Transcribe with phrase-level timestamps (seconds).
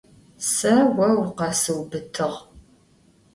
[0.53, 2.31] Se vo vukhesıubıtığ.